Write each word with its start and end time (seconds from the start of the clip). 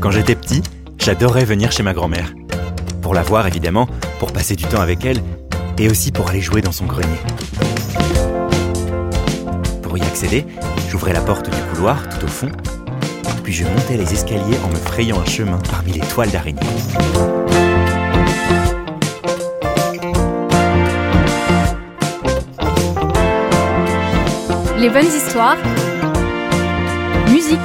Quand 0.00 0.10
j'étais 0.10 0.34
petit, 0.34 0.62
j'adorais 0.98 1.44
venir 1.44 1.72
chez 1.72 1.82
ma 1.82 1.92
grand-mère. 1.92 2.32
Pour 3.02 3.12
la 3.12 3.22
voir 3.22 3.46
évidemment, 3.46 3.86
pour 4.18 4.32
passer 4.32 4.56
du 4.56 4.64
temps 4.64 4.80
avec 4.80 5.04
elle, 5.04 5.20
et 5.76 5.90
aussi 5.90 6.10
pour 6.10 6.30
aller 6.30 6.40
jouer 6.40 6.62
dans 6.62 6.72
son 6.72 6.86
grenier. 6.86 7.20
Pour 9.82 9.98
y 9.98 10.02
accéder, 10.02 10.46
j'ouvrais 10.88 11.12
la 11.12 11.20
porte 11.20 11.50
du 11.50 11.62
couloir 11.74 12.08
tout 12.08 12.24
au 12.24 12.28
fond, 12.28 12.50
puis 13.44 13.52
je 13.52 13.64
montais 13.64 13.98
les 13.98 14.10
escaliers 14.14 14.58
en 14.64 14.68
me 14.68 14.76
frayant 14.76 15.20
un 15.20 15.26
chemin 15.26 15.58
parmi 15.70 15.92
les 15.92 16.00
toiles 16.00 16.30
d'araignée. 16.30 16.60
Les 24.78 24.88
bonnes 24.88 25.04
histoires. 25.04 25.58
Musique. 27.28 27.58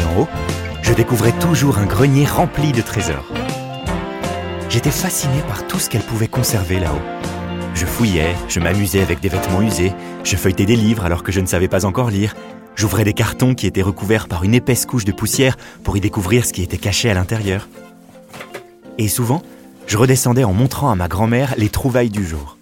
En 0.00 0.20
haut, 0.20 0.28
je 0.80 0.94
découvrais 0.94 1.32
toujours 1.32 1.76
un 1.76 1.84
grenier 1.84 2.24
rempli 2.24 2.72
de 2.72 2.80
trésors. 2.80 3.30
J'étais 4.70 4.90
fasciné 4.90 5.42
par 5.46 5.66
tout 5.66 5.78
ce 5.78 5.90
qu'elle 5.90 6.02
pouvait 6.02 6.28
conserver 6.28 6.80
là-haut. 6.80 7.02
Je 7.74 7.84
fouillais, 7.84 8.34
je 8.48 8.58
m'amusais 8.58 9.02
avec 9.02 9.20
des 9.20 9.28
vêtements 9.28 9.60
usés, 9.60 9.92
je 10.24 10.36
feuilletais 10.36 10.64
des 10.64 10.76
livres 10.76 11.04
alors 11.04 11.22
que 11.22 11.30
je 11.30 11.40
ne 11.40 11.46
savais 11.46 11.68
pas 11.68 11.84
encore 11.84 12.08
lire, 12.08 12.34
j'ouvrais 12.74 13.04
des 13.04 13.12
cartons 13.12 13.54
qui 13.54 13.66
étaient 13.66 13.82
recouverts 13.82 14.28
par 14.28 14.44
une 14.44 14.54
épaisse 14.54 14.86
couche 14.86 15.04
de 15.04 15.12
poussière 15.12 15.58
pour 15.84 15.94
y 15.96 16.00
découvrir 16.00 16.46
ce 16.46 16.54
qui 16.54 16.62
était 16.62 16.78
caché 16.78 17.10
à 17.10 17.14
l'intérieur. 17.14 17.68
Et 18.96 19.08
souvent, 19.08 19.42
je 19.86 19.98
redescendais 19.98 20.44
en 20.44 20.54
montrant 20.54 20.90
à 20.90 20.94
ma 20.94 21.08
grand-mère 21.08 21.54
les 21.58 21.68
trouvailles 21.68 22.10
du 22.10 22.26
jour. 22.26 22.56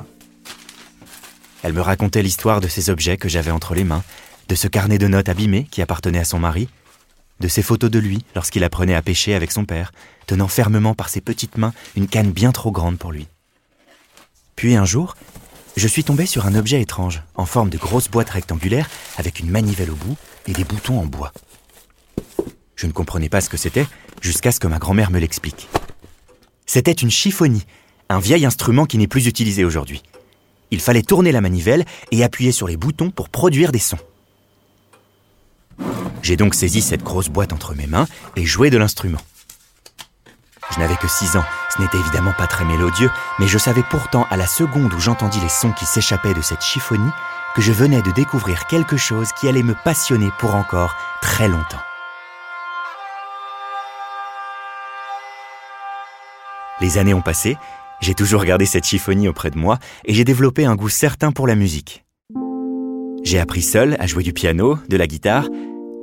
Elle 1.63 1.75
me 1.75 1.81
racontait 1.81 2.23
l'histoire 2.23 2.61
de 2.61 2.69
ces 2.69 2.91
objets 2.91 3.19
que 3.19 3.29
j'avais 3.29 3.53
entre 3.53 3.75
les 3.75 3.85
mains, 3.85 4.03
de 4.49 4.57
ce 4.57 4.67
carnet 4.67 4.99
de 4.99 5.07
notes 5.07 5.29
abîmé 5.29 5.69
qui 5.71 5.81
appartenait 5.81 6.19
à 6.19 6.25
son 6.25 6.41
mari, 6.41 6.69
de 7.41 7.49
ces 7.49 7.63
photos 7.63 7.91
de 7.91 7.99
lui 7.99 8.25
lorsqu'il 8.35 8.65
apprenait 8.65 8.95
à 8.95 9.03
pêcher 9.03 9.35
avec 9.35 9.51
son 9.51 9.65
père, 9.65 9.93
tenant 10.27 10.49
fermement 10.49 10.95
par 10.95 11.09
ses 11.09 11.21
petites 11.21 11.59
mains 11.59 11.73
une 11.97 12.07
canne 12.07 12.31
bien 12.31 12.53
trop 12.53 12.71
grande 12.71 12.99
pour 12.99 13.13
lui. 13.13 13.27
Puis 14.57 14.77
un 14.77 14.85
jour, 14.85 15.17
je 15.77 15.89
suis 15.89 16.05
tombé 16.05 16.27
sur 16.27 16.47
un 16.47 16.55
objet 16.55 16.81
étrange, 16.81 17.23
en 17.35 17.47
forme 17.47 17.71
de 17.71 17.79
grosse 17.79 18.09
boîte 18.09 18.31
rectangulaire 18.31 18.91
avec 19.17 19.41
une 19.41 19.51
manivelle 19.51 19.91
au 19.91 19.97
bout 19.97 20.17
et 20.47 20.53
des 20.53 20.65
boutons 20.65 21.01
en 21.01 21.07
bois. 21.07 21.33
Je 22.77 22.87
ne 22.87 22.93
comprenais 22.93 23.29
pas 23.29 23.41
ce 23.41 23.49
que 23.49 23.57
c'était 23.57 23.87
jusqu'à 24.21 24.53
ce 24.53 24.61
que 24.61 24.67
ma 24.67 24.79
grand-mère 24.79 25.11
me 25.11 25.19
l'explique. 25.19 25.69
C'était 26.67 26.93
une 26.93 27.11
chiffonie, 27.11 27.65
un 28.09 28.21
vieil 28.21 28.45
instrument 28.45 28.87
qui 28.87 28.99
n'est 28.99 29.07
plus 29.07 29.27
utilisé 29.27 29.65
aujourd'hui. 29.65 30.03
Il 30.71 30.81
fallait 30.81 31.03
tourner 31.03 31.33
la 31.33 31.41
manivelle 31.41 31.85
et 32.13 32.23
appuyer 32.23 32.53
sur 32.53 32.69
les 32.69 32.77
boutons 32.77 33.11
pour 33.11 33.29
produire 33.29 33.73
des 33.73 33.79
sons. 33.79 33.99
J'ai 36.23 36.37
donc 36.37 36.55
saisi 36.55 36.83
cette 36.83 37.03
grosse 37.03 37.29
boîte 37.29 37.53
entre 37.53 37.75
mes 37.75 37.87
mains 37.87 38.07
et 38.37 38.45
joué 38.45 38.71
de 38.71 38.79
l'instrument. 38.79 39.21
Je 40.73 40.79
n'avais 40.79 40.97
que 40.97 41.09
6 41.09 41.37
ans, 41.37 41.45
ce 41.75 41.83
n'était 41.83 41.99
évidemment 41.99 42.33
pas 42.33 42.47
très 42.47 42.65
mélodieux, 42.65 43.11
mais 43.39 43.49
je 43.49 43.59
savais 43.59 43.83
pourtant 43.83 44.27
à 44.31 44.37
la 44.37 44.47
seconde 44.47 44.93
où 44.93 45.01
j'entendis 45.01 45.41
les 45.41 45.49
sons 45.49 45.73
qui 45.73 45.85
s'échappaient 45.85 46.35
de 46.35 46.43
cette 46.43 46.63
chiffonie 46.63 47.11
que 47.57 47.63
je 47.63 47.73
venais 47.73 48.03
de 48.03 48.13
découvrir 48.13 48.67
quelque 48.67 48.97
chose 48.97 49.31
qui 49.33 49.49
allait 49.49 49.65
me 49.65 49.75
passionner 49.85 50.31
pour 50.39 50.55
encore 50.55 50.95
très 51.21 51.49
longtemps. 51.49 51.81
Les 56.81 56.99
années 56.99 57.15
ont 57.15 57.21
passé, 57.21 57.59
j'ai 58.01 58.15
toujours 58.15 58.45
gardé 58.45 58.65
cette 58.65 58.87
chiffonie 58.87 59.29
auprès 59.29 59.51
de 59.51 59.59
moi 59.59 59.79
et 60.05 60.15
j'ai 60.15 60.25
développé 60.25 60.65
un 60.65 60.77
goût 60.77 60.89
certain 60.89 61.33
pour 61.33 61.47
la 61.47 61.57
musique. 61.57 62.05
J'ai 63.23 63.39
appris 63.39 63.63
seul 63.63 63.97
à 63.99 64.07
jouer 64.07 64.23
du 64.23 64.33
piano, 64.33 64.79
de 64.89 64.97
la 64.97 65.07
guitare. 65.07 65.47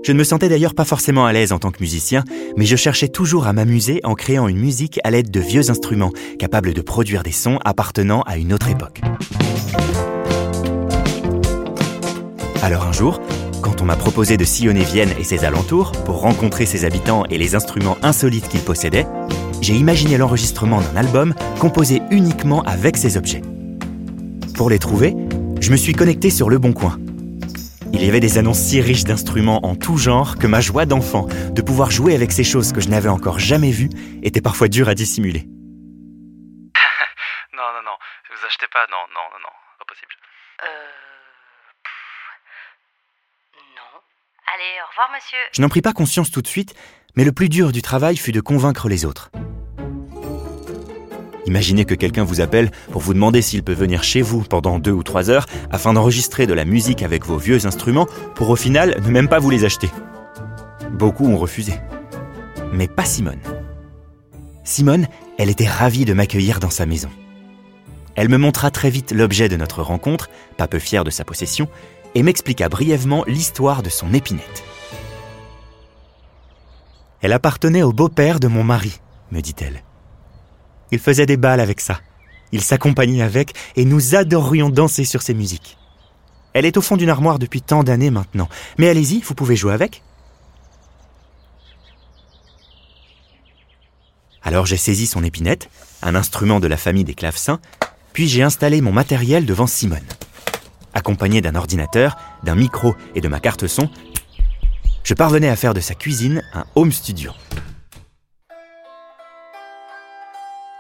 Je 0.04 0.14
ne 0.14 0.18
me 0.18 0.24
sentais 0.24 0.48
d'ailleurs 0.48 0.74
pas 0.74 0.86
forcément 0.86 1.26
à 1.26 1.34
l'aise 1.34 1.52
en 1.52 1.60
tant 1.60 1.72
que 1.72 1.82
musicien, 1.82 2.24
mais 2.56 2.66
je 2.66 2.76
cherchais 2.76 3.10
toujours 3.10 3.48
à 3.48 3.54
m'amuser 3.54 4.00
en 4.04 4.16
créant 4.16 4.48
une 4.48 4.58
musique 4.58 5.00
à 5.04 5.12
l'aide 5.12 5.32
de 5.32 5.40
vieux 5.40 5.70
instruments, 5.70 6.12
capables 6.40 6.74
de 6.74 6.82
produire 6.82 7.24
des 7.24 7.32
sons 7.32 7.60
appartenant 7.66 8.22
à 8.22 8.38
une 8.38 8.54
autre 8.54 8.70
époque. 8.70 9.02
Alors 12.62 12.86
un 12.86 12.94
jour, 12.94 13.22
quand 13.62 13.82
on 13.82 13.86
m'a 13.86 13.96
proposé 13.96 14.38
de 14.38 14.46
sillonner 14.46 14.84
Vienne 14.84 15.14
et 15.20 15.24
ses 15.24 15.44
alentours 15.44 15.92
pour 15.92 16.22
rencontrer 16.22 16.66
ses 16.66 16.86
habitants 16.86 17.26
et 17.30 17.38
les 17.38 17.56
instruments 17.56 17.98
insolites 18.02 18.48
qu'ils 18.48 18.62
possédaient, 18.62 19.08
j'ai 19.62 19.74
imaginé 19.74 20.18
l'enregistrement 20.18 20.80
d'un 20.80 20.96
album 20.96 21.34
composé 21.60 22.02
uniquement 22.12 22.62
avec 22.64 22.96
ces 22.96 23.18
objets. 23.18 23.42
Pour 24.56 24.70
les 24.70 24.80
trouver, 24.80 25.16
je 25.60 25.72
me 25.72 25.78
suis 25.78 25.94
connecté 25.94 26.30
sur 26.30 26.50
Le 26.50 26.58
Bon 26.60 26.72
Coin. 26.72 26.98
Il 28.00 28.06
y 28.06 28.10
avait 28.10 28.20
des 28.20 28.38
annonces 28.38 28.60
si 28.60 28.80
riches 28.80 29.06
d'instruments 29.06 29.66
en 29.66 29.76
tout 29.76 29.98
genre 29.98 30.38
que 30.38 30.46
ma 30.46 30.62
joie 30.62 30.86
d'enfant 30.86 31.26
de 31.26 31.62
pouvoir 31.64 31.90
jouer 31.90 32.14
avec 32.14 32.32
ces 32.32 32.44
choses 32.44 32.72
que 32.72 32.80
je 32.80 32.90
n'avais 32.90 33.10
encore 33.10 33.40
jamais 33.40 33.72
vues 33.72 33.90
était 34.22 34.40
parfois 34.40 34.68
dure 34.68 34.88
à 34.88 34.94
dissimuler. 34.94 35.40
non, 37.54 37.64
non, 37.74 37.82
non, 37.84 37.98
vous 38.30 38.46
achetez 38.46 38.68
pas, 38.72 38.86
non, 38.92 39.04
non, 39.16 39.24
non, 39.34 39.40
non, 39.42 39.50
pas 39.80 39.86
possible. 39.88 40.12
Euh. 40.64 40.68
Non. 43.76 44.00
Allez, 44.54 44.80
au 44.84 44.90
revoir, 44.92 45.10
monsieur. 45.16 45.40
Je 45.54 45.62
n'en 45.64 45.70
pris 45.70 45.82
pas 45.82 45.94
conscience 45.94 46.30
tout 46.30 46.44
de 46.44 46.48
suite, 46.48 46.76
mais 47.16 47.24
le 47.24 47.32
plus 47.32 47.50
dur 47.50 47.72
du 47.72 47.82
travail 47.82 48.16
fut 48.16 48.32
de 48.32 48.42
convaincre 48.42 48.90
les 48.90 49.06
autres. 49.06 49.32
Imaginez 51.48 51.86
que 51.86 51.96
quelqu'un 51.96 52.26
vous 52.26 52.42
appelle 52.42 52.72
pour 52.92 53.02
vous 53.02 53.14
demander 53.14 53.42
s'il 53.42 53.64
peut 53.64 53.74
venir 53.74 54.04
chez 54.04 54.22
vous 54.22 54.42
pendant 54.44 54.80
deux 54.80 54.92
ou 54.92 55.02
trois 55.02 55.30
heures 55.30 55.46
afin 55.72 55.94
d'enregistrer 55.94 56.46
de 56.46 56.54
la 56.54 56.66
musique 56.66 57.04
avec 57.04 57.26
vos 57.26 57.38
vieux 57.38 57.66
instruments 57.66 58.06
pour 58.36 58.50
au 58.50 58.58
final 58.58 59.02
ne 59.02 59.10
même 59.10 59.30
pas 59.30 59.40
vous 59.40 59.50
les 59.50 59.64
acheter. 59.64 59.90
Beaucoup 60.92 61.26
ont 61.26 61.38
refusé. 61.38 61.74
Mais 62.74 62.90
pas 62.90 63.06
Simone. 63.06 63.40
Simone, 64.66 65.08
elle 65.38 65.50
était 65.50 65.70
ravie 65.70 66.04
de 66.04 66.12
m'accueillir 66.12 66.60
dans 66.60 66.70
sa 66.70 66.86
maison. 66.86 67.10
Elle 68.16 68.28
me 68.28 68.38
montra 68.38 68.70
très 68.70 68.90
vite 68.90 69.14
l'objet 69.14 69.48
de 69.48 69.56
notre 69.56 69.82
rencontre, 69.82 70.30
pas 70.58 70.68
peu 70.68 70.80
fière 70.80 71.06
de 71.06 71.12
sa 71.12 71.24
possession, 71.24 71.70
et 72.14 72.24
m'expliqua 72.24 72.68
brièvement 72.68 73.24
l'histoire 73.26 73.84
de 73.84 73.90
son 73.90 74.14
épinette. 74.14 74.66
Elle 77.22 77.32
appartenait 77.32 77.84
au 77.84 77.94
beau-père 77.94 78.42
de 78.42 78.48
mon 78.48 78.66
mari, 78.66 79.00
me 79.32 79.40
dit-elle. 79.40 79.84
Il 80.92 81.00
faisait 81.00 81.26
des 81.26 81.38
balles 81.38 81.60
avec 81.60 81.82
ça. 81.82 82.00
Il 82.52 82.62
s'accompagnait 82.62 83.22
avec 83.22 83.54
et 83.76 83.86
nous 83.86 84.16
adorions 84.16 84.70
danser 84.70 85.04
sur 85.04 85.22
ses 85.22 85.34
musiques. 85.34 85.78
Elle 86.54 86.66
est 86.66 86.78
au 86.78 86.82
fond 86.82 86.98
d'une 86.98 87.10
armoire 87.10 87.40
depuis 87.40 87.62
tant 87.62 87.84
d'années 87.84 88.10
maintenant. 88.10 88.50
Mais 88.78 88.90
allez-y, 88.90 89.20
vous 89.22 89.36
pouvez 89.36 89.56
jouer 89.56 89.74
avec. 89.74 90.02
Alors 94.42 94.66
j'ai 94.66 94.78
saisi 94.78 95.08
son 95.08 95.24
épinette, 95.24 95.70
un 96.02 96.16
instrument 96.16 96.62
de 96.62 96.68
la 96.68 96.78
famille 96.78 97.04
des 97.04 97.16
clavecins, 97.16 97.60
puis 98.14 98.30
j'ai 98.30 98.44
installé 98.44 98.80
mon 98.80 98.94
matériel 98.94 99.46
devant 99.46 99.68
Simone. 99.68 100.00
Accompagné 100.94 101.42
d'un 101.42 101.56
ordinateur, 101.56 102.18
d'un 102.44 102.56
micro 102.56 102.96
et 103.14 103.22
de 103.22 103.28
ma 103.28 103.42
carte 103.42 103.68
son, 103.68 103.90
je 105.04 105.14
parvenais 105.14 105.50
à 105.50 105.56
faire 105.56 105.74
de 105.74 105.82
sa 105.82 105.96
cuisine 105.96 106.42
un 106.54 106.66
home 106.76 106.92
studio. 106.92 107.34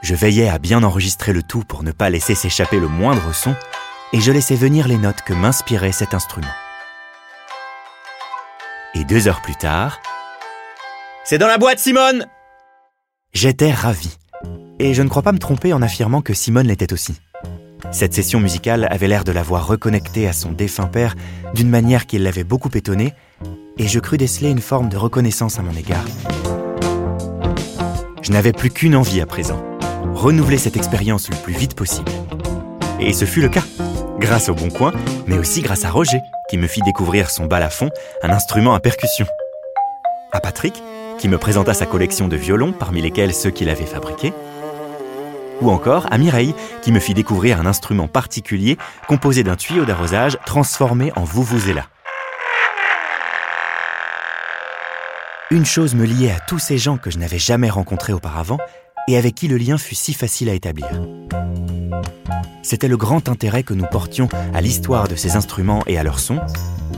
Je 0.08 0.16
veillais 0.16 0.48
à 0.48 0.58
bien 0.58 0.84
enregistrer 0.84 1.34
le 1.34 1.44
tout 1.44 1.66
pour 1.66 1.84
ne 1.84 1.92
pas 1.92 2.10
laisser 2.10 2.34
s'échapper 2.34 2.80
le 2.80 2.88
moindre 2.88 3.36
son, 3.36 3.54
et 4.14 4.22
je 4.22 4.32
laissais 4.32 4.56
venir 4.56 4.88
les 4.88 4.98
notes 4.98 5.22
que 5.22 5.34
m'inspirait 5.34 5.92
cet 5.92 6.14
instrument. 6.14 6.48
Et 8.96 9.04
deux 9.04 9.28
heures 9.28 9.42
plus 9.42 9.58
tard... 9.58 10.00
C'est 11.26 11.38
dans 11.38 11.48
la 11.48 11.58
boîte, 11.58 11.80
Simone 11.80 12.26
J'étais 13.34 13.74
ravi. 13.74 14.18
Et 14.80 14.94
je 14.94 15.02
ne 15.02 15.10
crois 15.10 15.24
pas 15.24 15.34
me 15.34 15.40
tromper 15.40 15.74
en 15.74 15.82
affirmant 15.82 16.22
que 16.22 16.34
Simone 16.34 16.68
l'était 16.68 16.94
aussi. 16.94 17.20
Cette 17.92 18.14
session 18.14 18.40
musicale 18.40 18.88
avait 18.90 19.10
l'air 19.10 19.26
de 19.26 19.34
l'avoir 19.34 19.68
reconnectée 19.68 20.26
à 20.26 20.32
son 20.32 20.54
défunt 20.54 20.88
père 20.88 21.16
d'une 21.54 21.70
manière 21.70 22.06
qui 22.06 22.18
l'avait 22.18 22.46
beaucoup 22.46 22.72
étonné, 22.74 23.14
et 23.78 23.90
je 23.90 24.00
crus 24.00 24.20
déceler 24.20 24.52
une 24.52 24.62
forme 24.62 24.88
de 24.88 24.96
reconnaissance 24.96 25.60
à 25.60 25.64
mon 25.64 25.76
égard. 25.76 26.06
Je 28.22 28.32
n'avais 28.32 28.54
plus 28.54 28.70
qu'une 28.70 28.96
envie 28.96 29.20
à 29.20 29.26
présent, 29.26 29.62
renouveler 30.14 30.58
cette 30.58 30.78
expérience 30.78 31.30
le 31.30 31.36
plus 31.36 31.54
vite 31.54 31.76
possible. 31.76 32.12
Et 33.00 33.14
ce 33.14 33.26
fut 33.26 33.42
le 33.42 33.50
cas, 33.50 33.64
grâce 34.20 34.50
au 34.50 34.56
Bon 34.56 34.70
Coin, 34.70 34.92
mais 35.28 35.38
aussi 35.38 35.62
grâce 35.62 35.86
à 35.86 35.90
Roger, 35.90 36.20
qui 36.50 36.58
me 36.58 36.68
fit 36.68 36.82
découvrir 36.82 37.30
son 37.30 37.46
balafon, 37.46 37.90
un 38.24 38.30
instrument 38.30 38.74
à 38.74 38.80
percussion. 38.80 39.26
À 40.32 40.40
Patrick, 40.40 40.82
qui 41.20 41.28
me 41.28 41.38
présenta 41.38 41.74
sa 41.74 41.86
collection 41.86 42.28
de 42.28 42.36
violons, 42.36 42.74
parmi 42.74 43.02
lesquels 43.02 43.34
ceux 43.34 43.52
qu'il 43.52 43.70
avait 43.70 43.86
fabriqués. 43.86 44.34
Ou 45.62 45.72
encore 45.72 46.06
à 46.12 46.18
Mireille, 46.18 46.54
qui 46.82 46.92
me 46.92 47.00
fit 47.00 47.14
découvrir 47.14 47.60
un 47.60 47.66
instrument 47.66 48.08
particulier 48.08 48.78
composé 49.08 49.44
d'un 49.44 49.56
tuyau 49.56 49.86
d'arrosage 49.86 50.38
transformé 50.46 51.12
en 51.16 51.24
vuvuzela. 51.24 51.86
Une 55.50 55.66
chose 55.66 55.96
me 55.96 56.06
liait 56.06 56.32
à 56.32 56.40
tous 56.42 56.60
ces 56.60 56.78
gens 56.78 56.98
que 56.98 57.10
je 57.10 57.18
n'avais 57.18 57.40
jamais 57.40 57.70
rencontrés 57.70 58.12
auparavant 58.12 58.58
et 59.08 59.18
avec 59.18 59.36
qui 59.36 59.48
le 59.48 59.58
lien 59.58 59.78
fut 59.78 59.96
si 59.96 60.14
facile 60.14 60.50
à 60.50 60.54
établir. 60.54 60.90
C'était 62.62 62.90
le 62.90 62.98
grand 62.98 63.30
intérêt 63.30 63.64
que 63.64 63.74
nous 63.74 63.86
portions 63.86 64.28
à 64.54 64.60
l'histoire 64.60 65.08
de 65.08 65.16
ces 65.16 65.38
instruments 65.38 65.84
et 65.88 65.98
à 65.98 66.04
leur 66.04 66.20
son, 66.20 66.40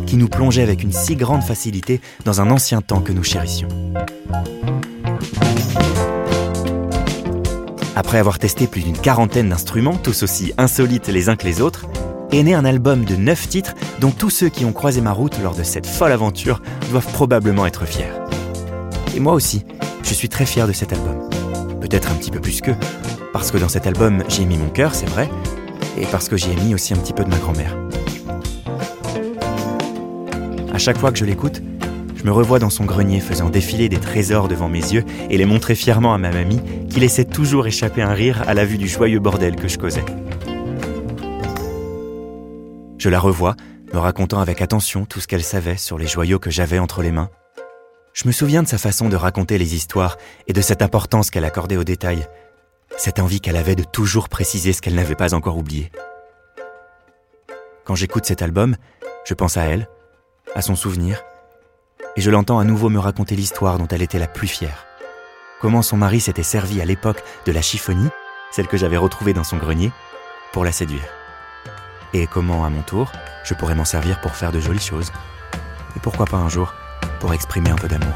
qui 0.08 0.18
nous 0.18 0.28
plongeait 0.28 0.64
avec 0.64 0.82
une 0.82 0.92
si 0.92 1.16
grande 1.16 1.44
facilité 1.44 2.02
dans 2.26 2.42
un 2.42 2.50
ancien 2.50 2.82
temps 2.82 3.02
que 3.02 3.12
nous 3.12 3.24
chérissions. 3.24 3.70
Après 7.96 8.18
avoir 8.18 8.40
testé 8.40 8.66
plus 8.66 8.82
d'une 8.82 8.98
quarantaine 8.98 9.50
d'instruments, 9.50 9.98
tous 9.98 10.24
aussi 10.24 10.54
insolites 10.58 11.10
les 11.10 11.30
uns 11.30 11.36
que 11.36 11.46
les 11.46 11.62
autres, 11.62 11.86
est 12.32 12.42
né 12.42 12.56
un 12.56 12.66
album 12.66 13.06
de 13.06 13.16
9 13.16 13.50
titres 13.50 13.76
dont 14.00 14.12
tous 14.12 14.30
ceux 14.30 14.50
qui 14.50 14.66
ont 14.66 14.74
croisé 14.74 15.02
ma 15.02 15.12
route 15.12 15.38
lors 15.44 15.56
de 15.56 15.64
cette 15.64 15.86
folle 15.86 16.12
aventure 16.12 16.62
doivent 16.92 17.12
probablement 17.12 17.66
être 17.66 17.86
fiers. 17.86 18.14
Et 19.16 19.20
moi 19.20 19.34
aussi, 19.34 19.66
je 20.04 20.14
suis 20.14 20.30
très 20.30 20.46
fier 20.46 20.68
de 20.68 20.74
cet 20.74 20.94
album. 20.94 21.30
Peut-être 21.89 22.12
un 22.12 22.15
petit 22.15 22.30
peu 22.30 22.39
plus 22.39 22.62
qu'eux, 22.62 22.75
parce 23.33 23.50
que 23.50 23.57
dans 23.57 23.68
cet 23.68 23.88
album 23.88 24.24
j'ai 24.30 24.45
mis 24.45 24.57
mon 24.57 24.69
cœur, 24.69 24.94
c'est 24.94 25.09
vrai, 25.09 25.27
et 25.97 26.06
parce 26.06 26.30
que 26.30 26.38
j'y 26.38 26.51
ai 26.51 26.56
mis 26.56 26.75
aussi 26.75 26.94
un 26.94 26.97
petit 26.97 27.13
peu 27.13 27.24
de 27.24 27.30
ma 27.30 27.38
grand-mère. 27.38 27.75
À 30.71 30.77
chaque 30.77 31.00
fois 31.00 31.12
que 31.12 31.18
je 31.18 31.25
l'écoute, 31.25 31.63
je 32.15 32.24
me 32.25 32.31
revois 32.31 32.59
dans 32.59 32.69
son 32.69 32.86
grenier 32.86 33.19
faisant 33.19 33.50
défiler 33.50 33.89
des 33.89 33.97
trésors 33.97 34.47
devant 34.47 34.69
mes 34.69 34.80
yeux 34.80 35.03
et 35.31 35.38
les 35.38 35.45
montrer 35.45 35.74
fièrement 35.74 36.13
à 36.13 36.19
ma 36.19 36.30
mamie 36.30 36.62
qui 36.89 37.00
laissait 37.00 37.25
toujours 37.25 37.65
échapper 37.65 38.03
un 38.03 38.13
rire 38.13 38.44
à 38.47 38.53
la 38.53 38.65
vue 38.65 38.77
du 38.77 38.88
joyeux 38.88 39.19
bordel 39.19 39.56
que 39.56 39.68
je 39.68 39.80
causais. 39.80 40.06
Je 43.00 43.09
la 43.09 43.19
revois, 43.19 43.56
me 43.94 43.97
racontant 44.00 44.41
avec 44.41 44.62
attention 44.62 45.06
tout 45.06 45.21
ce 45.21 45.27
qu'elle 45.27 45.44
savait 45.44 45.77
sur 45.77 45.97
les 45.97 46.07
joyaux 46.07 46.38
que 46.38 46.51
j'avais 46.51 46.77
entre 46.77 47.01
les 47.01 47.12
mains. 47.12 47.30
Je 48.14 48.28
me 48.28 48.32
souviens 48.32 48.64
de 48.64 48.68
sa 48.68 48.78
façon 48.78 49.10
de 49.10 49.16
raconter 49.16 49.58
les 49.58 49.76
histoires 49.76 50.18
et 50.48 50.54
de 50.54 50.62
cette 50.62 50.82
importance 50.82 51.30
qu'elle 51.30 51.46
accordait 51.46 51.78
aux 51.78 51.84
détails, 51.84 52.28
cette 52.98 53.20
envie 53.20 53.40
qu'elle 53.40 53.56
avait 53.56 53.76
de 53.76 53.84
toujours 53.84 54.30
préciser 54.30 54.74
ce 54.74 54.82
qu'elle 54.82 54.96
n'avait 54.96 55.16
pas 55.16 55.34
encore 55.34 55.58
oublié. 55.58 55.92
Quand 57.86 57.96
j'écoute 57.96 58.26
cet 58.26 58.42
album, 58.42 58.76
je 59.26 59.34
pense 59.34 59.58
à 59.58 59.64
elle, 59.64 59.88
à 60.56 60.62
son 60.62 60.76
souvenir, 60.76 61.24
et 62.16 62.22
je 62.22 62.32
l'entends 62.32 62.60
à 62.60 62.64
nouveau 62.64 62.90
me 62.90 63.00
raconter 63.00 63.36
l'histoire 63.36 63.78
dont 63.78 63.88
elle 63.88 64.02
était 64.02 64.20
la 64.20 64.28
plus 64.28 64.48
fière. 64.48 64.86
Comment 65.62 65.82
son 65.82 65.98
mari 65.98 66.20
s'était 66.20 66.44
servi 66.44 66.82
à 66.82 66.86
l'époque 66.86 67.24
de 67.46 67.52
la 67.52 67.62
chiffonie, 67.62 68.10
celle 68.52 68.68
que 68.68 68.78
j'avais 68.78 68.98
retrouvée 68.98 69.34
dans 69.34 69.44
son 69.44 69.58
grenier, 69.58 69.92
pour 70.52 70.66
la 70.66 70.72
séduire. 70.72 71.08
Et 72.14 72.28
comment, 72.28 72.66
à 72.66 72.70
mon 72.70 72.82
tour, 72.82 73.12
je 73.44 73.54
pourrais 73.54 73.76
m'en 73.76 73.86
servir 73.86 74.20
pour 74.22 74.36
faire 74.36 74.52
de 74.52 74.60
jolies 74.60 74.80
choses. 74.80 75.12
Et 75.96 76.00
pourquoi 76.00 76.26
pas 76.26 76.38
un 76.38 76.50
jour, 76.50 76.74
pour 77.19 77.33
exprimer 77.33 77.69
un 77.69 77.75
peu 77.75 77.88
d'amour. 77.88 78.13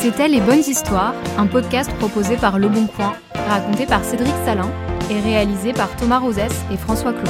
C'était 0.00 0.28
Les 0.28 0.40
Bonnes 0.40 0.58
Histoires, 0.58 1.14
un 1.38 1.46
podcast 1.46 1.90
proposé 1.94 2.36
par 2.36 2.58
Le 2.58 2.68
Bon 2.68 2.86
Coin, 2.86 3.14
raconté 3.48 3.86
par 3.86 4.04
Cédric 4.04 4.34
Salin 4.44 4.68
et 5.10 5.20
réalisé 5.20 5.72
par 5.72 5.94
Thomas 5.96 6.18
Rosès 6.18 6.52
et 6.72 6.76
François 6.76 7.12
Claude. 7.12 7.28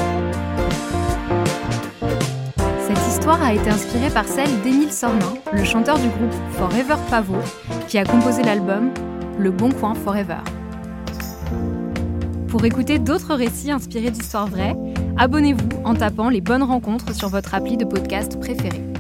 Cette 2.86 3.08
histoire 3.08 3.42
a 3.42 3.52
été 3.52 3.70
inspirée 3.70 4.10
par 4.10 4.26
celle 4.26 4.60
d'Émile 4.62 4.92
Sornin, 4.92 5.34
le 5.52 5.64
chanteur 5.64 5.98
du 5.98 6.08
groupe 6.08 6.34
Forever 6.52 6.96
Pavot, 7.10 7.42
qui 7.88 7.98
a 7.98 8.04
composé 8.04 8.42
l'album 8.42 8.90
Le 9.38 9.50
Bon 9.50 9.70
Coin 9.70 9.94
Forever. 9.94 10.42
Pour 12.52 12.66
écouter 12.66 12.98
d'autres 12.98 13.34
récits 13.34 13.70
inspirés 13.70 14.10
d'histoires 14.10 14.46
vraies, 14.46 14.76
abonnez-vous 15.16 15.70
en 15.84 15.94
tapant 15.94 16.28
les 16.28 16.42
bonnes 16.42 16.62
rencontres 16.62 17.14
sur 17.14 17.30
votre 17.30 17.54
appli 17.54 17.78
de 17.78 17.86
podcast 17.86 18.38
préférée. 18.38 18.91